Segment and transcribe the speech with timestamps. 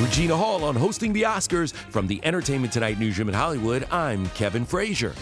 [0.00, 3.86] Regina Hall on hosting the Oscars from the Entertainment Tonight newsroom in Hollywood.
[3.90, 5.14] I'm Kevin Frazier.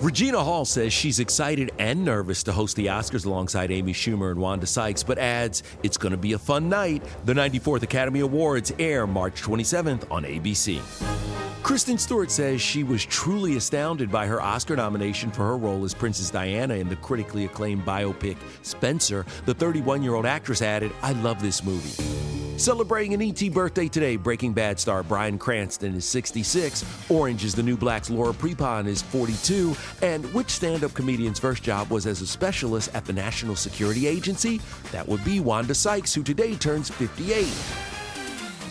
[0.00, 4.38] Regina Hall says she's excited and nervous to host the Oscars alongside Amy Schumer and
[4.38, 7.02] Wanda Sykes, but adds it's going to be a fun night.
[7.24, 10.80] The 94th Academy Awards air March 27th on ABC.
[11.64, 15.92] Kristen Stewart says she was truly astounded by her Oscar nomination for her role as
[15.92, 19.26] Princess Diana in the critically acclaimed biopic Spencer.
[19.44, 22.35] The 31 year old actress added, I love this movie.
[22.56, 27.62] Celebrating an ET birthday today, Breaking Bad star Bryan Cranston is 66, Orange is the
[27.62, 32.22] New Black's Laura Prepon is 42, and which stand up comedian's first job was as
[32.22, 34.62] a specialist at the National Security Agency?
[34.90, 37.46] That would be Wanda Sykes, who today turns 58.